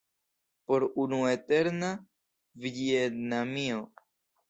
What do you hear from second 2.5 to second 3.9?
Vjetnamio.